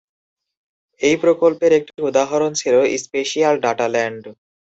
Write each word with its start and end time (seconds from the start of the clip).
এই 1.01 1.15
প্রকল্পের 1.23 1.71
একটি 1.79 1.99
উদাহরণ 2.09 2.51
ছিল 2.53 2.75
"স্পেশিয়াল 3.03 3.55
ডাটাল্যান্ড"। 3.65 4.23